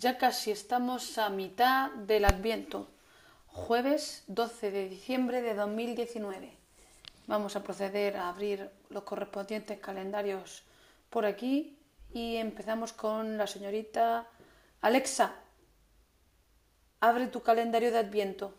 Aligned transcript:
Ya 0.00 0.16
casi 0.16 0.50
estamos 0.50 1.18
a 1.18 1.28
mitad 1.28 1.90
del 1.90 2.24
Adviento, 2.24 2.88
jueves 3.48 4.24
12 4.28 4.70
de 4.70 4.88
diciembre 4.88 5.42
de 5.42 5.52
2019. 5.52 6.56
Vamos 7.26 7.54
a 7.54 7.62
proceder 7.62 8.16
a 8.16 8.30
abrir 8.30 8.70
los 8.88 9.02
correspondientes 9.02 9.78
calendarios 9.78 10.62
por 11.10 11.26
aquí 11.26 11.76
y 12.14 12.36
empezamos 12.36 12.94
con 12.94 13.36
la 13.36 13.46
señorita 13.46 14.26
Alexa. 14.80 15.34
Abre 17.00 17.26
tu 17.26 17.42
calendario 17.42 17.92
de 17.92 17.98
Adviento. 17.98 18.54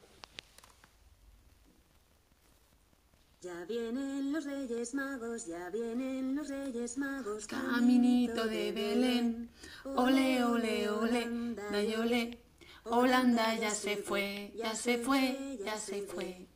Ya 3.42 3.66
vienen 3.66 4.32
los 4.32 4.46
Reyes 4.46 4.94
Magos, 4.94 5.48
ya 5.48 5.72
vienen 5.72 6.36
los 6.36 6.50
Reyes 6.82 6.98
Magos. 6.98 7.46
Caminito 7.46 8.48
de 8.48 8.72
Belén, 8.72 9.52
ole, 9.86 10.44
ole, 10.44 10.90
ole, 10.90 11.98
ole. 12.00 12.40
Holanda 12.86 13.54
ya 13.56 13.70
se 13.70 13.98
fue, 13.98 14.52
ya 14.56 14.74
se 14.74 14.98
fue, 14.98 15.60
ya 15.64 15.78
se 15.78 16.02
fue. 16.02 16.48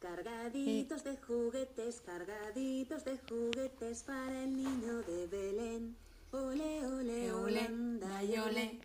Cargaditos 0.00 1.04
de 1.04 1.16
juguetes, 1.16 2.00
cargaditos 2.00 3.04
de 3.04 3.18
juguetes 3.18 4.02
para 4.02 4.42
el 4.42 4.56
niño 4.56 4.94
de 5.02 5.28
Belén. 5.28 5.96
Ole, 6.32 6.84
ole, 6.86 7.32
Holanda 7.32 8.24
y 8.24 8.36
ole. 8.36 8.80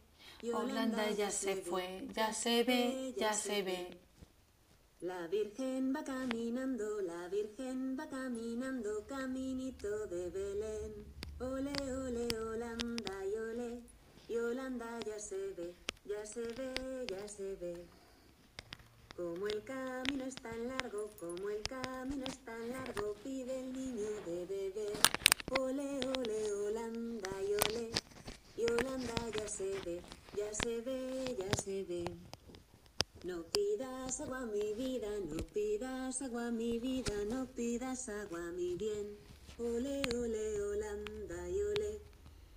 Holanda 0.54 1.10
ya 1.10 1.32
se 1.32 1.56
fue, 1.56 2.08
ya 2.14 2.32
se 2.34 2.64
ve, 2.64 3.16
ya 3.18 3.34
se 3.34 3.64
ve. 3.64 4.05
La 5.06 5.28
Virgen 5.28 5.94
va 5.96 6.04
caminando, 6.04 7.00
la 7.02 7.28
Virgen 7.28 7.96
va 7.96 8.08
caminando, 8.08 9.06
caminito 9.06 10.08
de 10.08 10.32
Belén. 10.32 11.06
Ole, 11.40 11.76
ole, 11.94 12.28
Holanda 12.40 13.14
y 13.24 13.36
ole, 13.36 13.82
y 14.28 14.36
Holanda 14.38 15.00
ya 15.06 15.20
se 15.20 15.54
ve, 15.56 15.76
ya 16.06 16.26
se 16.26 16.42
ve, 16.42 17.06
ya 17.08 17.28
se 17.28 17.56
ve. 17.58 17.86
Como 19.16 19.46
el 19.46 19.64
camino 19.64 20.24
es 20.26 20.34
tan 20.38 20.68
largo, 20.70 21.12
como 21.20 21.52
el 21.52 21.62
camino 21.62 22.26
es 22.26 22.40
tan 22.40 22.68
largo, 22.72 23.14
pide 23.24 23.60
el 23.60 23.74
niño 23.74 24.10
de 24.26 24.46
beber. 24.48 24.98
Ole, 25.60 26.00
ole, 26.18 26.52
Holanda 26.52 27.30
y 27.44 27.54
ole, 27.54 27.92
y 28.58 28.64
Holanda 28.72 29.14
ya 29.38 29.48
se 29.48 29.72
ve, 29.86 30.02
ya 30.36 30.52
se 30.52 30.82
ve, 30.82 31.36
ya 31.38 31.62
se 31.62 31.84
ve. 31.84 32.06
No 33.26 33.42
pidas 33.42 34.22
agua 34.22 34.46
mi 34.46 34.74
vida, 34.76 35.08
no 35.28 35.38
pidas 35.52 36.22
agua 36.22 36.52
mi 36.52 36.78
vida, 36.78 37.14
no 37.28 37.48
pidas 37.48 38.08
agua 38.08 38.52
mi 38.52 38.76
bien. 38.76 39.18
Ole, 39.58 40.04
ole, 40.16 40.62
Holanda 40.62 41.50
y 41.50 41.60
ole, 41.60 42.02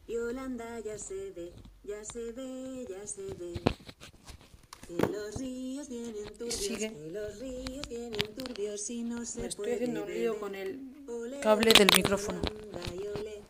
y 0.07 0.17
Holanda 0.19 0.79
ya 0.81 0.99
se 0.99 1.31
ve, 1.31 1.55
ya 1.85 2.05
se 2.05 2.33
ve, 2.33 2.87
ya 2.87 3.07
se 3.07 3.23
ve. 3.41 3.55
Que 4.87 5.07
los 5.07 5.37
ríos 5.37 5.89
vienen 5.89 6.27
turbios, 6.37 6.55
Sigue. 6.55 6.93
que 6.93 7.11
los 7.13 7.39
ríos 7.39 7.89
vienen 7.89 8.35
turbios 8.37 8.91
y 8.91 9.05
no 9.05 9.25
se 9.25 9.41
Me 9.41 9.47
estoy 9.47 9.73
haciendo 9.73 10.05
un 10.05 10.13
lío 10.13 10.39
con 10.39 10.55
el 10.55 10.81
cable 11.43 11.73
del 11.73 11.89
micrófono. 11.97 12.43
Holanda 12.43 12.81
y 12.95 13.07
ole, 13.07 13.43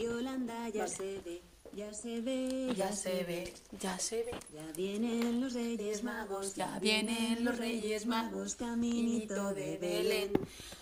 y 0.00 0.06
Holanda 0.06 0.68
ya 0.70 0.82
Vale. 0.86 0.96
se 0.96 1.20
ve, 1.24 1.40
ya 1.78 1.94
se 1.94 2.20
ve, 2.20 2.74
Ya 2.76 2.90
se 2.92 3.22
ve, 3.22 3.54
ya 3.78 3.98
se 4.00 4.24
ve. 4.24 4.32
ya 4.52 4.66
vienen 4.76 5.40
los 5.40 5.54
Reyes 5.54 6.02
Magos, 6.02 6.56
Ya 6.56 6.76
vienen 6.80 7.44
los 7.44 7.56
Reyes 7.56 8.04
Magos, 8.04 8.56
caminito 8.56 9.54
de 9.54 9.78
Belén. 9.78 10.32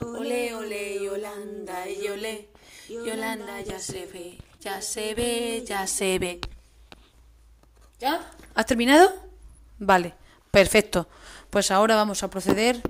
Ole, 0.00 0.54
ole, 0.54 1.04
Yolanda, 1.04 1.86
y 1.86 2.08
ole. 2.08 2.48
Yolanda 2.88 3.60
ya 3.60 3.78
se 3.78 4.06
ve, 4.06 4.38
ya 4.60 4.80
se 4.80 5.14
ve, 5.14 5.64
ya 5.68 5.86
se 5.86 6.18
ve. 6.18 6.40
¿Ya? 8.00 8.32
¿Has 8.54 8.64
terminado? 8.64 9.12
Vale, 9.78 10.14
perfecto. 10.50 11.08
Pues 11.50 11.70
ahora 11.70 11.94
vamos 11.96 12.22
a 12.22 12.30
proceder 12.30 12.80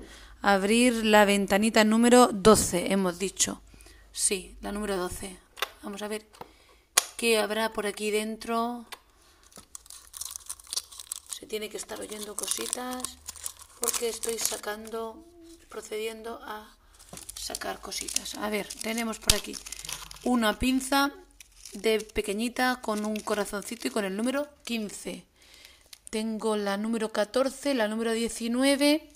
a 0.42 0.52
abrir 0.54 1.04
la 1.04 1.24
ventanita 1.24 1.82
número 1.82 2.28
12, 2.32 2.92
hemos 2.92 3.18
dicho. 3.18 3.62
Sí, 4.12 4.56
la 4.62 4.70
número 4.70 4.96
12. 4.96 5.36
Vamos 5.82 6.02
a 6.02 6.08
ver 6.08 6.24
qué 7.16 7.38
habrá 7.38 7.72
por 7.72 7.86
aquí 7.86 8.10
dentro. 8.10 8.84
Se 11.38 11.46
tiene 11.46 11.68
que 11.68 11.76
estar 11.76 12.00
oyendo 12.00 12.34
cositas 12.36 13.02
porque 13.80 14.08
estoy 14.08 14.38
sacando, 14.38 15.24
procediendo 15.68 16.40
a 16.42 16.74
sacar 17.38 17.80
cositas. 17.80 18.34
A 18.36 18.50
ver, 18.50 18.66
tenemos 18.82 19.18
por 19.18 19.34
aquí 19.34 19.56
una 20.24 20.58
pinza 20.58 21.12
de 21.72 22.00
pequeñita 22.00 22.80
con 22.82 23.04
un 23.04 23.20
corazoncito 23.20 23.88
y 23.88 23.90
con 23.90 24.04
el 24.04 24.16
número 24.16 24.48
15. 24.64 25.24
Tengo 26.10 26.56
la 26.56 26.76
número 26.76 27.12
14, 27.12 27.74
la 27.74 27.88
número 27.88 28.12
19 28.12 29.10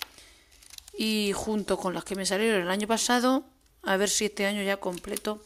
y 0.98 1.32
junto 1.34 1.78
con 1.78 1.94
las 1.94 2.04
que 2.04 2.16
me 2.16 2.26
salieron 2.26 2.62
el 2.62 2.70
año 2.70 2.86
pasado, 2.86 3.44
a 3.82 3.96
ver 3.96 4.10
si 4.10 4.26
este 4.26 4.46
año 4.46 4.62
ya 4.62 4.78
completo 4.78 5.40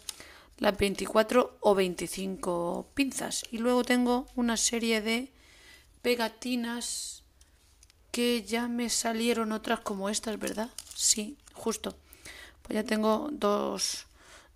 las 0.59 0.76
24 0.76 1.59
o 1.60 1.75
25 1.75 2.88
pinzas. 2.94 3.44
Y 3.50 3.59
luego 3.59 3.84
tengo 3.84 4.26
una 4.34 4.56
serie 4.56 5.00
de 5.00 5.32
pegatinas 6.03 7.22
que 8.10 8.44
ya 8.44 8.69
me 8.69 8.91
salieron 8.91 9.53
otras 9.53 9.81
como 9.81 10.09
estas, 10.09 10.38
¿verdad? 10.38 10.70
Sí, 10.94 11.37
justo. 11.53 11.97
Pues 12.62 12.75
ya 12.75 12.84
tengo 12.84 13.28
dos, 13.32 14.06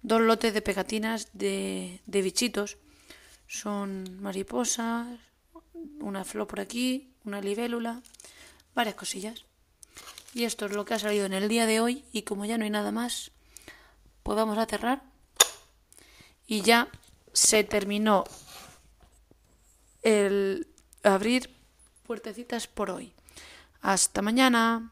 dos 0.03 0.21
lotes 0.21 0.55
de 0.55 0.63
pegatinas 0.63 1.29
de, 1.33 2.01
de 2.07 2.23
bichitos. 2.23 2.79
Son 3.49 4.21
mariposas, 4.23 5.09
una 6.01 6.25
flor 6.25 6.47
por 6.47 6.61
aquí, 6.61 7.11
una 7.25 7.41
libélula, 7.41 8.03
varias 8.75 8.95
cosillas. 8.95 9.45
Y 10.35 10.45
esto 10.45 10.67
es 10.67 10.73
lo 10.73 10.85
que 10.85 10.95
ha 10.95 10.99
salido 10.99 11.27
en 11.27 11.33
el 11.33 11.49
día 11.49 11.67
de 11.67 11.81
hoy 11.81 12.05
y 12.13 12.23
como 12.23 12.45
ya 12.45 12.59
no 12.59 12.65
hay 12.65 12.71
nada 12.71 12.93
más, 12.93 13.33
pues 14.23 14.37
vamos 14.37 14.59
a 14.59 14.67
cerrar. 14.67 15.03
Y 16.49 16.63
ya 16.63 16.89
se 17.33 17.63
terminó 17.63 18.25
el 20.03 20.67
abrir 21.05 21.55
puertecitas 22.05 22.67
por 22.67 22.91
hoy. 22.91 23.13
Hasta 23.83 24.23
mañana. 24.23 24.91